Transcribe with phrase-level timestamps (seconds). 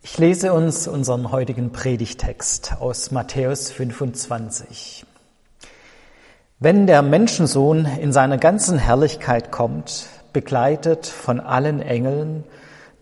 [0.00, 5.04] Ich lese uns unseren heutigen Predigtext aus Matthäus 25.
[6.60, 12.44] Wenn der Menschensohn in seiner ganzen Herrlichkeit kommt, begleitet von allen Engeln,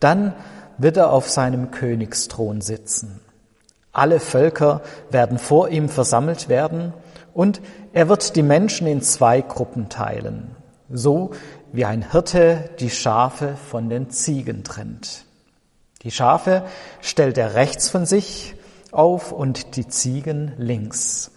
[0.00, 0.34] dann
[0.78, 3.20] wird er auf seinem Königsthron sitzen.
[3.92, 6.94] Alle Völker werden vor ihm versammelt werden
[7.34, 7.60] und
[7.92, 10.56] er wird die Menschen in zwei Gruppen teilen,
[10.90, 11.32] so
[11.72, 15.25] wie ein Hirte die Schafe von den Ziegen trennt.
[16.06, 16.62] Die Schafe
[17.00, 18.54] stellt er rechts von sich
[18.92, 21.32] auf und die Ziegen links.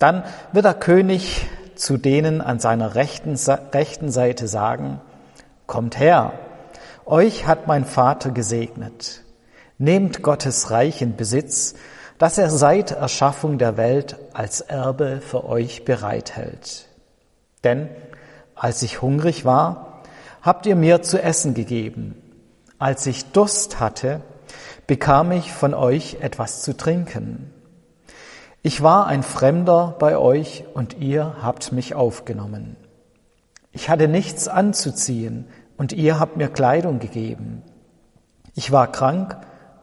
[0.00, 5.00] Dann wird der König zu denen an seiner rechten, rechten Seite sagen,
[5.68, 6.32] Kommt her,
[7.06, 9.22] euch hat mein Vater gesegnet.
[9.78, 11.76] Nehmt Gottes Reich in Besitz,
[12.18, 16.88] das er seit Erschaffung der Welt als Erbe für euch bereithält.
[17.62, 17.90] Denn
[18.56, 20.02] als ich hungrig war,
[20.42, 22.20] habt ihr mir zu essen gegeben.
[22.78, 24.20] Als ich Durst hatte,
[24.86, 27.52] bekam ich von euch etwas zu trinken.
[28.62, 32.76] Ich war ein Fremder bei euch und ihr habt mich aufgenommen.
[33.72, 37.62] Ich hatte nichts anzuziehen und ihr habt mir Kleidung gegeben.
[38.54, 39.36] Ich war krank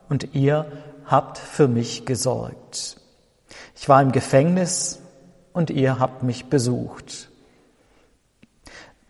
[0.08, 0.66] und ihr
[1.06, 2.98] habt für mich gesorgt.
[3.76, 5.02] Ich war im Gefängnis
[5.52, 7.30] und ihr habt mich besucht.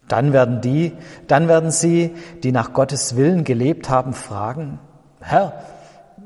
[0.08, 0.94] Dann werden die,
[1.28, 4.80] dann werden sie, die nach Gottes Willen gelebt haben, fragen,
[5.20, 5.54] Herr,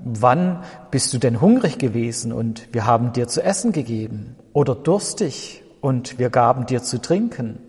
[0.04, 5.64] wann bist du denn hungrig gewesen und wir haben dir zu essen gegeben oder durstig
[5.82, 7.60] und wir gaben dir zu trinken?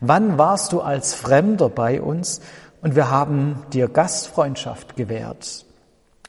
[0.00, 2.40] Wann warst du als Fremder bei uns
[2.82, 5.64] und wir haben dir Gastfreundschaft gewährt?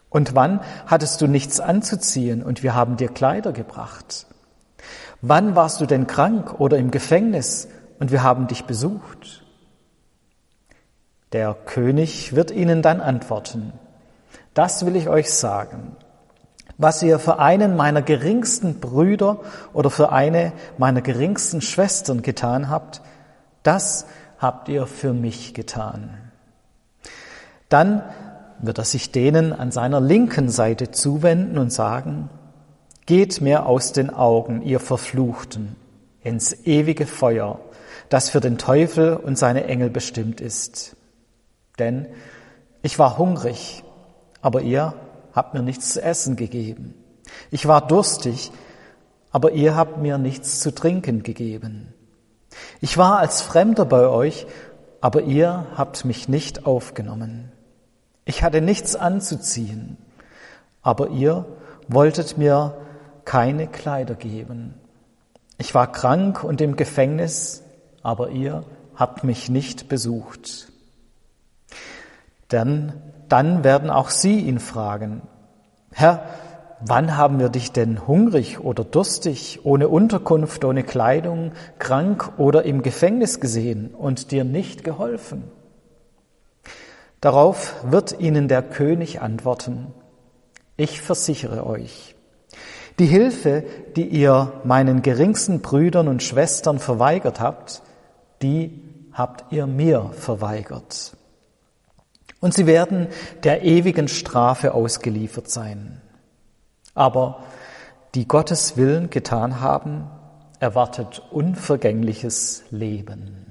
[0.10, 4.26] Und wann hattest du nichts anzuziehen und wir haben dir Kleider gebracht?
[5.22, 7.68] Wann warst du denn krank oder im Gefängnis
[8.00, 9.44] und wir haben dich besucht.
[11.32, 13.74] Der König wird ihnen dann antworten,
[14.54, 15.96] das will ich euch sagen.
[16.78, 19.42] Was ihr für einen meiner geringsten Brüder
[19.74, 23.02] oder für eine meiner geringsten Schwestern getan habt,
[23.64, 24.06] das
[24.40, 26.18] habt ihr für mich getan.
[27.68, 28.02] Dann
[28.60, 32.30] wird er sich denen an seiner linken Seite zuwenden und sagen,
[33.10, 35.76] Geht mir aus den Augen, ihr Verfluchten,
[36.22, 37.60] ins ewige Feuer,
[38.10, 40.96] das für den Teufel und seine Engel bestimmt ist.
[41.78, 42.08] Denn
[42.82, 43.84] ich war hungrig,
[44.42, 44.94] aber ihr
[45.34, 46.96] habt mir nichts zu essen gegeben.
[47.52, 48.52] Ich war durstig,
[49.32, 51.94] aber ihr habt mir nichts zu trinken gegeben.
[52.82, 54.48] Ich war als Fremder bei euch,
[55.02, 57.52] aber ihr habt mich nicht aufgenommen.
[58.26, 59.98] Ich hatte nichts anzuziehen,
[60.82, 61.46] aber ihr
[61.88, 62.78] wolltet mir
[63.26, 64.74] keine Kleider geben.
[65.58, 67.64] Ich war krank und im Gefängnis,
[68.04, 68.64] aber ihr
[68.96, 70.72] habt mich nicht besucht.
[72.52, 72.94] Denn
[73.28, 75.22] dann werden auch sie ihn fragen,
[75.92, 76.24] Herr,
[76.82, 82.82] wann haben wir dich denn hungrig oder durstig, ohne Unterkunft, ohne Kleidung, krank oder im
[82.82, 85.44] Gefängnis gesehen und dir nicht geholfen?
[87.22, 89.88] Darauf wird ihnen der König antworten,
[90.78, 92.16] ich versichere euch,
[92.98, 93.64] die Hilfe,
[93.96, 97.82] die ihr meinen geringsten Brüdern und Schwestern verweigert habt,
[98.42, 98.82] die
[99.14, 101.16] habt ihr mir verweigert.
[102.40, 103.08] Und sie werden
[103.44, 106.02] der ewigen Strafe ausgeliefert sein.
[106.96, 107.44] Aber
[108.16, 110.10] die Gottes Willen getan haben,
[110.60, 113.46] erwartet unvergängliches Leben.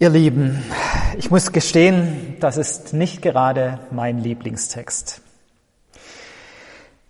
[0.00, 0.62] Ihr Lieben,
[1.16, 5.22] ich muss gestehen, das ist nicht gerade mein Lieblingstext.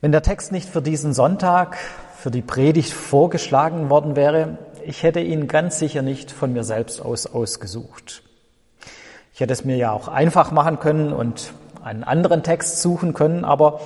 [0.01, 1.77] Wenn der Text nicht für diesen Sonntag
[2.19, 7.01] für die Predigt vorgeschlagen worden wäre, ich hätte ihn ganz sicher nicht von mir selbst
[7.01, 8.25] aus ausgesucht.
[9.33, 11.53] Ich hätte es mir ja auch einfach machen können und
[11.85, 13.81] einen anderen Text suchen können, aber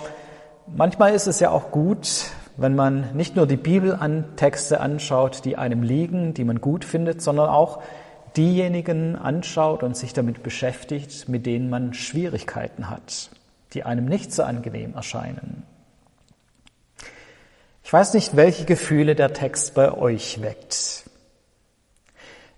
[0.66, 5.44] manchmal ist es ja auch gut, wenn man nicht nur die Bibel an Texte anschaut,
[5.44, 7.82] die einem liegen, die man gut findet, sondern auch
[8.38, 13.28] diejenigen anschaut und sich damit beschäftigt, mit denen man Schwierigkeiten hat,
[13.74, 15.61] die einem nicht so angenehm erscheinen.
[17.92, 21.10] Ich weiß nicht, welche Gefühle der Text bei euch weckt.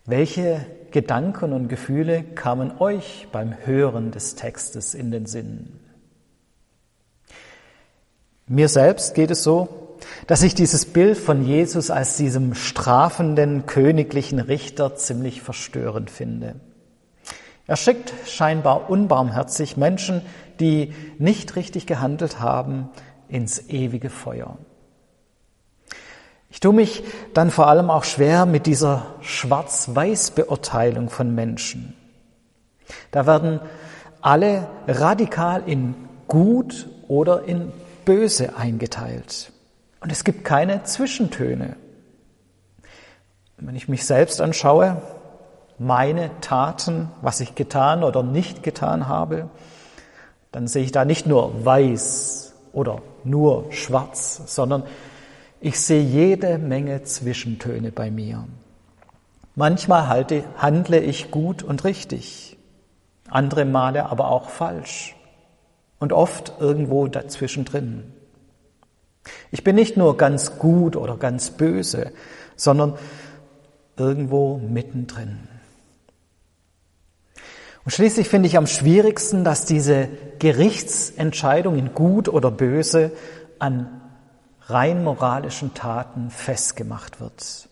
[0.06, 5.72] Welche Gedanken und Gefühle kamen euch beim Hören des Textes in den Sinn?
[8.46, 9.96] Mir selbst geht es so,
[10.28, 16.60] dass ich dieses Bild von Jesus als diesem strafenden königlichen Richter ziemlich verstörend finde.
[17.66, 20.22] Er schickt scheinbar unbarmherzig Menschen,
[20.60, 22.88] die nicht richtig gehandelt haben,
[23.26, 24.58] ins ewige Feuer.
[26.54, 27.02] Ich tue mich
[27.34, 31.96] dann vor allem auch schwer mit dieser Schwarz-Weiß-Beurteilung von Menschen.
[33.10, 33.58] Da werden
[34.20, 35.96] alle radikal in
[36.28, 37.72] gut oder in
[38.04, 39.50] böse eingeteilt.
[39.98, 41.74] Und es gibt keine Zwischentöne.
[43.56, 45.02] Wenn ich mich selbst anschaue,
[45.76, 49.50] meine Taten, was ich getan oder nicht getan habe,
[50.52, 54.84] dann sehe ich da nicht nur weiß oder nur schwarz, sondern
[55.64, 58.46] ich sehe jede Menge Zwischentöne bei mir.
[59.55, 62.58] Manchmal halte, handle ich gut und richtig,
[63.31, 65.16] andere Male aber auch falsch
[65.99, 68.12] und oft irgendwo dazwischen drin.
[69.50, 72.12] Ich bin nicht nur ganz gut oder ganz böse,
[72.56, 72.99] sondern
[73.96, 75.49] irgendwo mittendrin.
[77.87, 80.08] Und schließlich finde ich am schwierigsten, dass diese
[80.40, 83.12] Gerichtsentscheidung in gut oder böse
[83.58, 84.02] an
[84.66, 87.69] rein moralischen Taten festgemacht wird.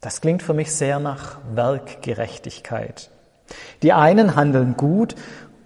[0.00, 3.10] Das klingt für mich sehr nach Werkgerechtigkeit.
[3.82, 5.14] Die einen handeln gut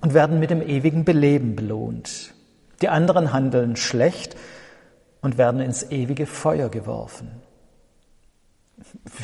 [0.01, 2.35] und werden mit dem ewigen Beleben belohnt.
[2.83, 4.37] Die anderen handeln schlecht
[5.23, 7.31] und werden ins ewige Feuer geworfen.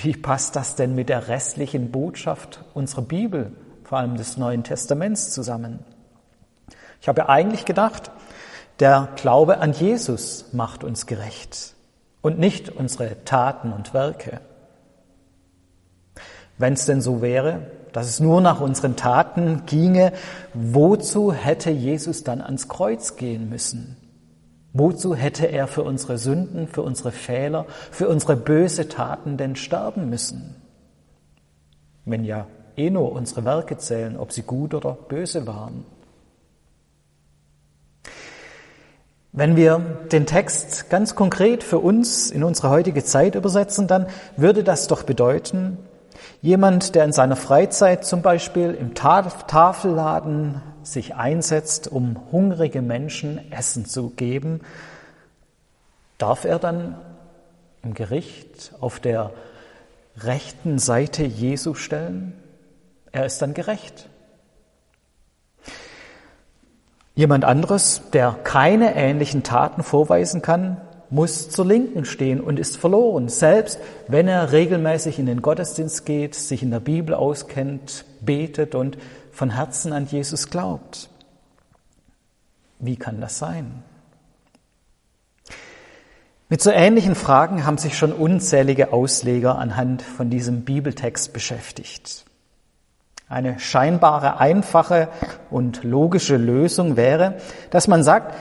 [0.03, 3.53] Wie passt das denn mit der restlichen Botschaft unserer Bibel,
[3.85, 5.81] vor allem des Neuen Testaments, zusammen?
[7.03, 8.11] Ich habe eigentlich gedacht,
[8.81, 11.75] der Glaube an Jesus macht uns gerecht
[12.23, 14.41] und nicht unsere Taten und Werke.
[16.59, 20.13] Wenn es denn so wäre, dass es nur nach unseren Taten ginge,
[20.55, 23.97] wozu hätte Jesus dann ans Kreuz gehen müssen?
[24.73, 30.09] Wozu hätte er für unsere Sünden, für unsere Fehler, für unsere böse Taten denn sterben
[30.09, 30.57] müssen?
[32.07, 32.47] Wenn ja
[32.77, 35.85] eh nur unsere Werke zählen, ob sie gut oder böse waren.
[39.35, 39.79] Wenn wir
[40.13, 44.07] den Text ganz konkret für uns in unsere heutige Zeit übersetzen, dann
[44.37, 45.79] würde das doch bedeuten,
[46.43, 53.87] jemand, der in seiner Freizeit zum Beispiel im Tafelladen sich einsetzt, um hungrige Menschen Essen
[53.87, 54.61] zu geben,
[56.19, 56.99] darf er dann
[57.83, 59.33] im Gericht auf der
[60.19, 62.35] rechten Seite Jesu stellen?
[63.13, 64.11] Er ist dann gerecht.
[67.15, 70.81] Jemand anderes, der keine ähnlichen Taten vorweisen kann,
[71.11, 73.79] muss zur Linken stehen und ist verloren, selbst
[74.09, 78.97] wenn er regelmäßig in den Gottesdienst geht, sich in der Bibel auskennt, betet und
[79.31, 81.11] von Herzen an Jesus glaubt.
[82.79, 83.83] Wie kann das sein?
[86.49, 92.25] Mit so ähnlichen Fragen haben sich schon unzählige Ausleger anhand von diesem Bibeltext beschäftigt.
[93.33, 95.09] Eine scheinbare, einfache
[95.51, 97.39] und logische Lösung wäre,
[97.71, 98.35] dass man sagt,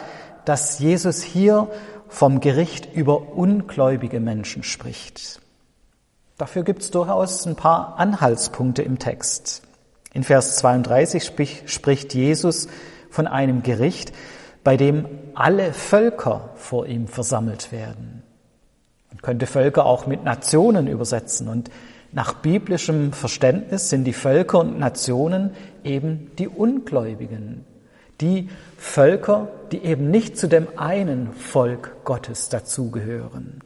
[0.44, 1.70] dass Jesus hier
[2.10, 5.40] vom Gericht über ungläubige Menschen spricht.
[6.38, 9.62] Dafür gibt es durchaus ein paar Anhaltspunkte im Text.
[10.12, 11.24] In Vers 32
[11.68, 12.68] spricht Jesus
[13.10, 14.12] von einem Gericht,
[14.66, 15.06] bei dem
[15.36, 18.24] alle Völker vor ihm versammelt werden.
[19.10, 21.72] Man könnte Völker auch mit Nationen übersetzen und
[22.14, 25.52] nach biblischem Verständnis sind die Völker und Nationen
[25.84, 27.66] eben die Ungläubigen,
[28.20, 33.62] die Völker, die eben nicht zu dem einen Volk Gottes dazugehören.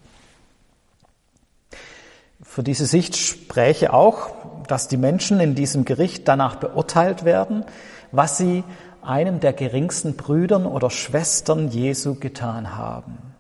[2.42, 4.30] Für diese Sicht spräche auch,
[4.68, 7.66] dass die Menschen in diesem Gericht danach beurteilt werden,
[8.12, 8.64] was sie
[9.02, 13.35] einem der geringsten Brüdern oder Schwestern Jesu getan haben.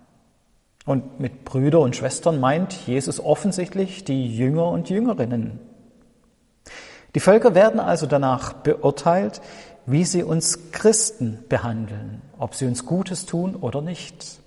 [0.85, 5.59] Und mit Brüder und Schwestern meint Jesus offensichtlich die Jünger und Jüngerinnen.
[7.15, 9.41] Die Völker werden also danach beurteilt,
[9.85, 14.39] wie sie uns Christen behandeln, ob sie uns Gutes tun oder nicht.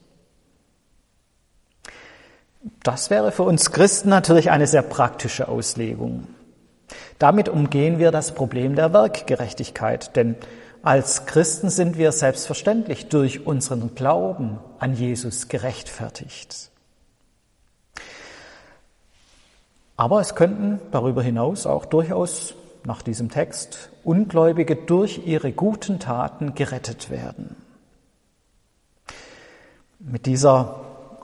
[2.82, 6.26] Das wäre für uns Christen natürlich eine sehr praktische Auslegung.
[7.18, 10.36] Damit umgehen wir das Problem der Werkgerechtigkeit, denn
[10.82, 16.70] als Christen sind wir selbstverständlich durch unseren Glauben an Jesus gerechtfertigt.
[19.96, 22.54] Aber es könnten darüber hinaus auch durchaus
[22.84, 27.56] nach diesem Text Ungläubige durch ihre guten Taten gerettet werden.
[29.98, 30.80] Mit dieser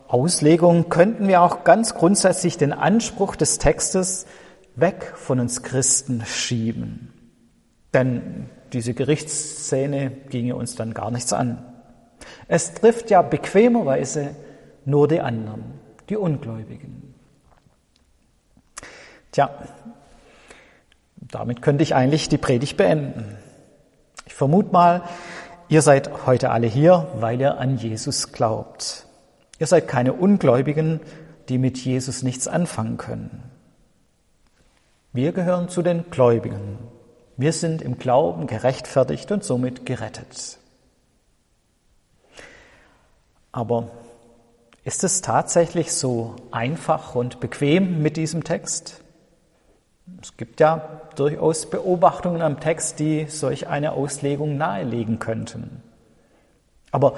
[0.08, 4.26] Auslegung könnten wir auch ganz grundsätzlich den Anspruch des Textes
[4.74, 7.12] weg von uns Christen schieben.
[7.94, 11.64] Denn diese Gerichtsszene ginge uns dann gar nichts an.
[12.48, 14.34] Es trifft ja bequemerweise
[14.84, 15.64] nur die anderen,
[16.08, 17.14] die Ungläubigen.
[19.32, 19.50] Tja,
[21.16, 23.36] damit könnte ich eigentlich die Predigt beenden.
[24.26, 25.02] Ich vermute mal,
[25.68, 29.06] ihr seid heute alle hier, weil ihr an Jesus glaubt.
[29.58, 31.00] Ihr seid keine Ungläubigen,
[31.48, 33.42] die mit Jesus nichts anfangen können.
[35.12, 36.78] Wir gehören zu den Gläubigen,
[37.36, 40.58] Wir sind im Glauben gerechtfertigt und somit gerettet.
[43.50, 43.90] Aber
[44.84, 49.00] ist es tatsächlich so einfach und bequem mit diesem Text?
[50.20, 55.82] Es gibt ja durchaus Beobachtungen am Text, die solch eine Auslegung nahelegen könnten.
[56.90, 57.16] Aber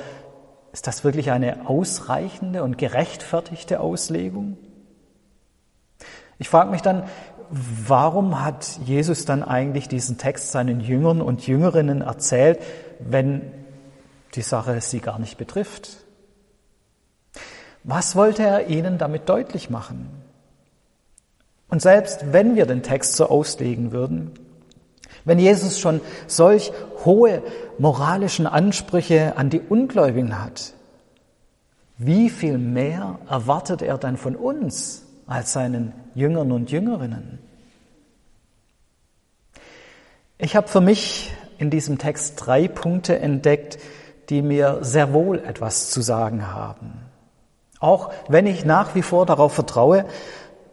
[0.73, 4.57] ist das wirklich eine ausreichende und gerechtfertigte Auslegung?
[6.39, 7.05] Ich frage mich dann,
[7.51, 12.61] warum hat Jesus dann eigentlich diesen Text seinen Jüngern und Jüngerinnen erzählt,
[12.99, 13.43] wenn
[14.35, 15.99] die Sache sie gar nicht betrifft?
[17.85, 20.11] Was wollte er ihnen damit deutlich machen?
[21.69, 24.33] Und selbst wenn wir den Text so auslegen würden,
[25.25, 26.73] wenn Jesus schon solch
[27.05, 27.43] hohe
[27.79, 30.75] moralischen Ansprüche an die Ungläubigen hat,
[31.99, 37.39] wie viel mehr erwartet er dann von uns als seinen Jüngern und Jüngerinnen?
[40.39, 43.79] Ich habe für mich in diesem Text drei Punkte entdeckt,
[44.29, 46.93] die mir sehr wohl etwas zu sagen haben.
[47.81, 50.05] Auch wenn ich nach wie vor darauf vertraue,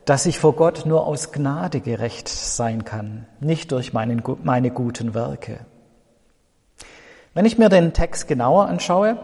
[0.06, 5.14] dass ich vor Gott nur aus Gnade gerecht sein kann, nicht durch meinen, meine guten
[5.14, 5.60] Werke.
[7.34, 9.18] Wenn ich mir den Text genauer anschaue,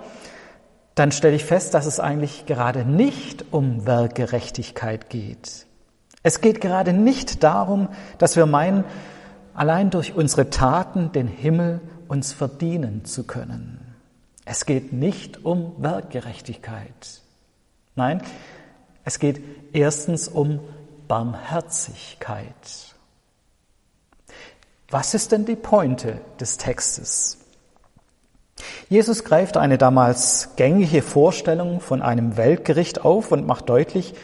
[1.00, 5.66] dann stelle ich fest, dass es eigentlich gerade nicht um Werkgerechtigkeit geht.
[6.24, 7.88] Es geht gerade nicht darum,
[8.18, 8.84] dass wir meinen,
[9.54, 11.80] allein durch unsere Taten den Himmel
[12.10, 13.96] uns verdienen zu können.
[14.44, 17.22] Es geht nicht um Werkgerechtigkeit.
[17.96, 18.22] Nein,
[19.06, 19.42] es geht
[19.72, 20.60] erstens um
[21.08, 22.44] Barmherzigkeit.
[24.90, 27.38] Was ist denn die Pointe des Textes?
[28.90, 34.16] Jesus greift eine damals gängige Vorstellung von einem Weltgericht auf und macht deutlich,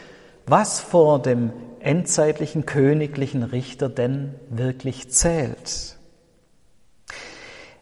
[0.47, 5.97] was vor dem endzeitlichen königlichen Richter denn wirklich zählt.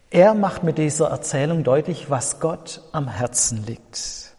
[0.09, 4.35] Er macht mit dieser Erzählung deutlich, was Gott am Herzen liegt.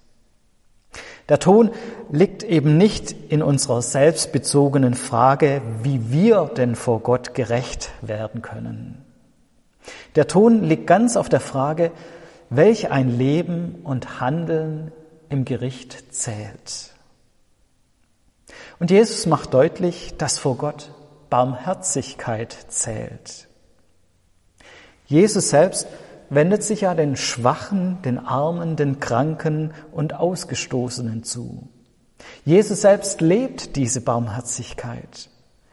[1.30, 1.70] Der Ton
[2.12, 9.02] liegt eben nicht in unserer selbstbezogenen Frage, wie wir denn vor Gott gerecht werden können.
[10.14, 11.90] Der Ton liegt ganz auf der Frage,
[12.50, 14.92] welch ein Leben und Handeln
[15.28, 16.94] im Gericht zählt.
[18.78, 20.90] Und Jesus macht deutlich, dass vor Gott
[21.30, 23.48] Barmherzigkeit zählt.
[25.06, 25.86] Jesus selbst
[26.30, 31.68] wendet sich ja den Schwachen, den Armen, den Kranken und Ausgestoßenen zu.
[32.44, 35.28] Jesus selbst lebt diese Barmherzigkeit.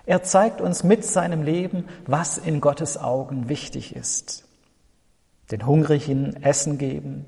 [0.06, 4.46] Er zeigt uns mit seinem Leben, was in Gottes Augen wichtig ist.
[5.52, 7.26] Den Hungrigen Essen geben,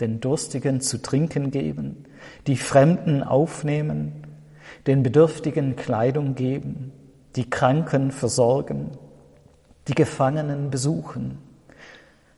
[0.00, 2.04] den Durstigen zu trinken geben,
[2.46, 4.26] die Fremden aufnehmen,
[4.86, 6.92] den Bedürftigen Kleidung geben,
[7.36, 8.92] die Kranken versorgen,
[9.88, 11.38] die Gefangenen besuchen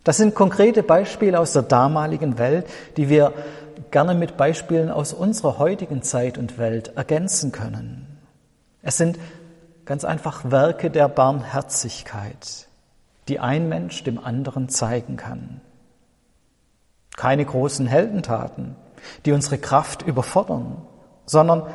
[0.04, 3.32] das sind konkrete Beispiele aus der damaligen Welt, die wir
[3.90, 8.18] gerne mit Beispielen aus unserer heutigen Zeit und Welt ergänzen können.
[8.82, 9.18] Es sind
[9.84, 12.66] ganz einfach Werke der Barmherzigkeit,
[13.28, 15.60] die ein Mensch dem anderen zeigen kann.
[17.16, 18.76] Keine großen Heldentaten,
[19.24, 20.82] die unsere Kraft überfordern,
[21.26, 21.66] sondern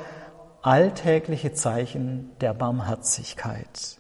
[0.62, 3.98] alltägliche Zeichen der Barmherzigkeit.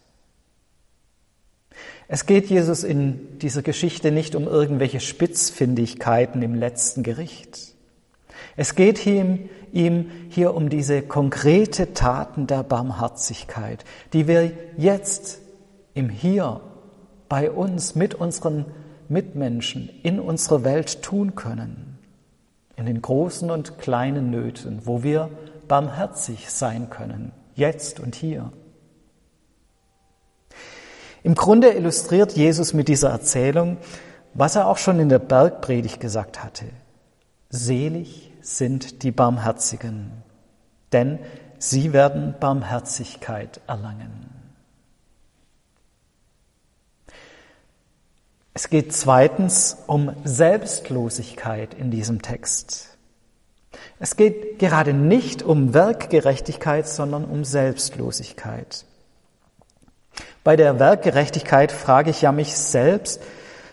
[2.07, 7.73] Es geht Jesus in dieser Geschichte nicht um irgendwelche Spitzfindigkeiten im letzten Gericht.
[8.55, 15.39] Es geht ihm, ihm hier um diese konkrete Taten der Barmherzigkeit, die wir jetzt
[15.93, 16.61] im Hier
[17.29, 18.65] bei uns mit unseren
[19.09, 21.97] Mitmenschen in unserer Welt tun können.
[22.75, 25.29] In den großen und kleinen Nöten, wo wir
[25.67, 28.51] barmherzig sein können, jetzt und hier.
[31.23, 33.77] Im Grunde illustriert Jesus mit dieser Erzählung,
[34.33, 36.65] was er auch schon in der Bergpredigt gesagt hatte.
[37.49, 40.11] Selig sind die Barmherzigen,
[40.93, 41.19] denn
[41.57, 44.36] sie werden Barmherzigkeit erlangen.
[48.59, 52.97] Es geht zweitens um Selbstlosigkeit in diesem Text.
[53.99, 58.85] Es geht gerade nicht um Werkgerechtigkeit, sondern um Selbstlosigkeit.
[60.43, 63.21] Bei der Werkgerechtigkeit frage ich ja mich selbst,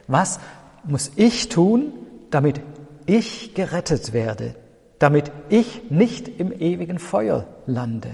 [0.06, 0.38] was
[0.84, 1.94] muss ich tun,
[2.30, 2.60] damit
[3.06, 4.54] ich gerettet werde,
[4.98, 8.10] damit ich nicht im ewigen Feuer lande?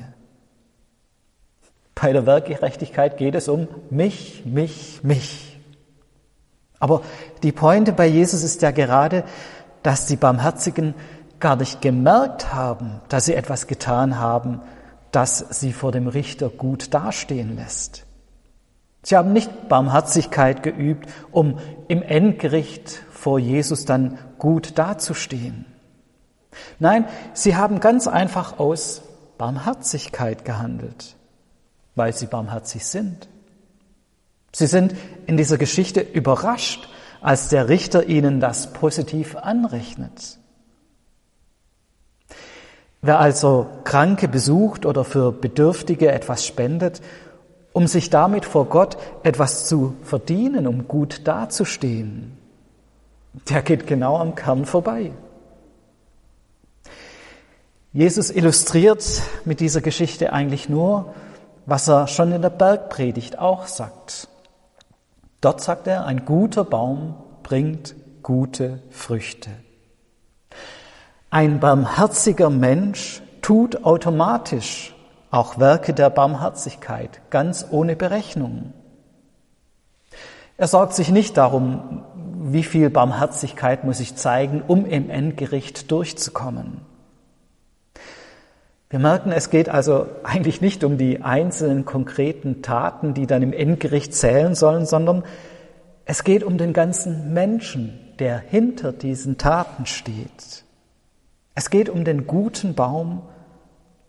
[1.96, 5.49] Bei der Werkgerechtigkeit geht es um mich, mich, mich.
[6.80, 7.02] Aber
[7.42, 9.22] die Pointe bei Jesus ist ja gerade,
[9.82, 10.94] dass die Barmherzigen
[11.38, 14.60] gar nicht gemerkt haben, dass sie etwas getan haben,
[15.12, 18.04] das sie vor dem Richter gut dastehen lässt.
[19.02, 21.58] Sie haben nicht Barmherzigkeit geübt, um
[21.88, 25.64] im Endgericht vor Jesus dann gut dazustehen.
[26.78, 29.02] Nein, sie haben ganz einfach aus
[29.38, 31.16] Barmherzigkeit gehandelt,
[31.94, 33.28] weil sie barmherzig sind.
[34.52, 34.94] Sie sind
[35.26, 36.88] in dieser Geschichte überrascht,
[37.20, 40.38] als der Richter ihnen das positiv anrechnet.
[43.02, 47.00] Wer also Kranke besucht oder für Bedürftige etwas spendet,
[47.72, 52.36] um sich damit vor Gott etwas zu verdienen, um gut dazustehen,
[53.48, 55.12] der geht genau am Kern vorbei.
[57.92, 59.04] Jesus illustriert
[59.44, 61.14] mit dieser Geschichte eigentlich nur,
[61.66, 64.28] was er schon in der Bergpredigt auch sagt.
[65.40, 69.50] Dort sagt er, ein guter Baum bringt gute Früchte.
[71.30, 74.94] Ein barmherziger Mensch tut automatisch
[75.30, 78.72] auch Werke der Barmherzigkeit, ganz ohne Berechnung.
[80.56, 82.04] Er sorgt sich nicht darum,
[82.42, 86.82] wie viel Barmherzigkeit muss ich zeigen, um im Endgericht durchzukommen.
[88.90, 93.52] Wir merken, es geht also eigentlich nicht um die einzelnen konkreten Taten, die dann im
[93.52, 95.22] Endgericht zählen sollen, sondern
[96.06, 100.64] es geht um den ganzen Menschen, der hinter diesen Taten steht.
[101.54, 103.22] Es geht um den guten Baum,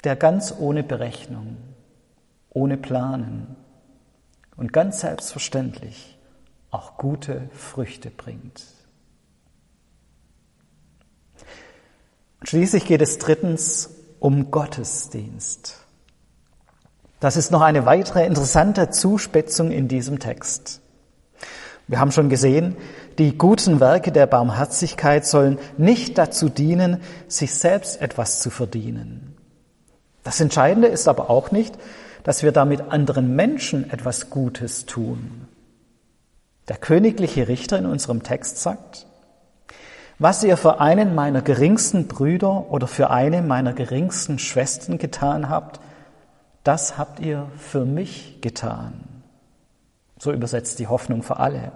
[0.04, 1.58] der ganz ohne Berechnung,
[2.50, 3.56] ohne Planen
[4.58, 6.18] und ganz selbstverständlich
[6.72, 8.64] auch gute Früchte bringt.
[12.44, 15.78] Schließlich geht es drittens um Gottesdienst.
[17.20, 20.80] Das ist noch eine weitere interessante Zuspitzung in diesem Text.
[21.88, 22.78] Wir haben schon gesehen,
[23.18, 29.36] die guten Werke der Barmherzigkeit sollen nicht dazu dienen, sich selbst etwas zu verdienen.
[30.24, 31.76] Das Entscheidende ist aber auch nicht,
[32.24, 35.48] dass wir damit anderen Menschen etwas Gutes tun.
[36.68, 39.08] Der königliche Richter in unserem Text sagt,
[40.22, 45.80] was ihr für einen meiner geringsten Brüder oder für eine meiner geringsten Schwestern getan habt,
[46.64, 49.24] das habt ihr für mich getan.
[50.20, 51.72] So übersetzt die Hoffnung für alle.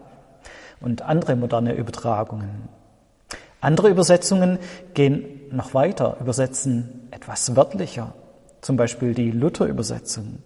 [0.80, 2.70] Und andere moderne Übertragungen.
[3.62, 4.60] Andere Übersetzungen
[4.94, 8.14] gehen noch weiter, übersetzen etwas wörtlicher.
[8.62, 10.38] Zum Beispiel die Luther-Übersetzung.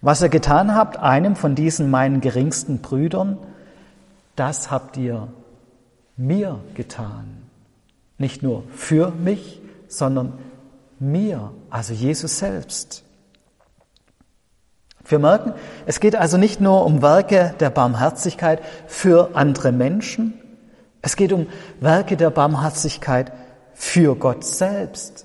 [0.00, 3.38] Was ihr getan habt, einem von diesen meinen geringsten Brüdern,
[4.34, 5.28] das habt ihr
[6.20, 7.42] mir getan.
[8.18, 10.34] Nicht nur für mich, sondern
[10.98, 13.02] mir, also Jesus selbst.
[15.06, 15.54] Wir merken,
[15.86, 20.34] es geht also nicht nur um Werke der Barmherzigkeit für andere Menschen,
[21.02, 21.46] es geht um
[21.80, 23.32] Werke der Barmherzigkeit
[23.72, 25.24] für Gott selbst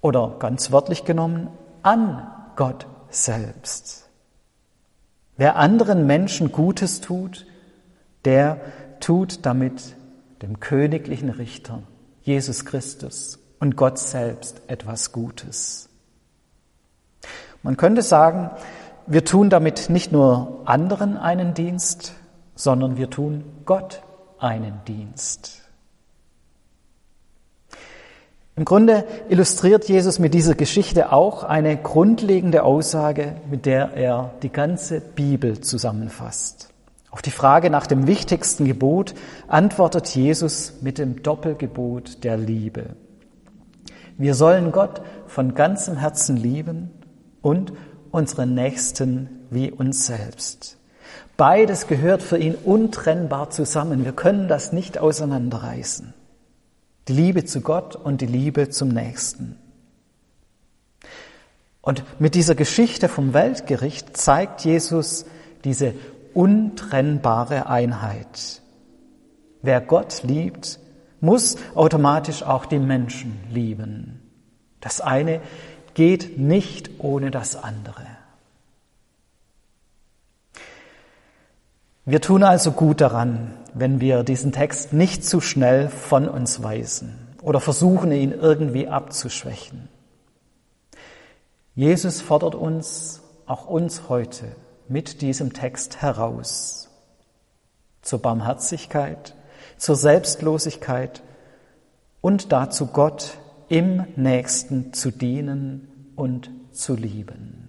[0.00, 1.48] oder ganz wörtlich genommen
[1.84, 2.26] an
[2.56, 4.10] Gott selbst.
[5.36, 7.46] Wer anderen Menschen Gutes tut,
[8.24, 8.58] der
[9.04, 9.96] tut damit
[10.40, 11.82] dem königlichen Richter,
[12.22, 15.90] Jesus Christus und Gott selbst etwas Gutes.
[17.62, 18.50] Man könnte sagen,
[19.06, 22.14] wir tun damit nicht nur anderen einen Dienst,
[22.54, 24.02] sondern wir tun Gott
[24.38, 25.60] einen Dienst.
[28.56, 34.50] Im Grunde illustriert Jesus mit dieser Geschichte auch eine grundlegende Aussage, mit der er die
[34.50, 36.73] ganze Bibel zusammenfasst.
[37.14, 39.14] Auf die Frage nach dem wichtigsten Gebot
[39.46, 42.96] antwortet Jesus mit dem Doppelgebot der Liebe.
[44.18, 46.90] Wir sollen Gott von ganzem Herzen lieben
[47.40, 47.72] und
[48.10, 50.76] unseren Nächsten wie uns selbst.
[51.36, 54.04] Beides gehört für ihn untrennbar zusammen.
[54.04, 56.14] Wir können das nicht auseinanderreißen.
[57.06, 59.56] Die Liebe zu Gott und die Liebe zum Nächsten.
[61.80, 65.26] Und mit dieser Geschichte vom Weltgericht zeigt Jesus
[65.64, 65.94] diese
[66.34, 68.62] untrennbare Einheit.
[69.62, 70.78] Wer Gott liebt,
[71.20, 74.20] muss automatisch auch die Menschen lieben.
[74.80, 75.40] Das eine
[75.94, 78.06] geht nicht ohne das andere.
[82.04, 87.16] Wir tun also gut daran, wenn wir diesen Text nicht zu schnell von uns weisen
[87.40, 89.88] oder versuchen, ihn irgendwie abzuschwächen.
[91.74, 94.54] Jesus fordert uns, auch uns heute,
[94.88, 96.90] mit diesem Text heraus.
[98.02, 99.34] Zur Barmherzigkeit,
[99.78, 101.22] zur Selbstlosigkeit
[102.20, 107.68] und dazu Gott im Nächsten zu dienen und zu lieben.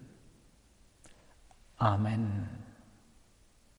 [1.77, 2.64] Amen.